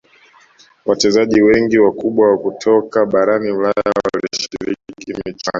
[0.85, 5.39] wachezaji wengi wakubwa kutoka barani ulaya walishiriki michuano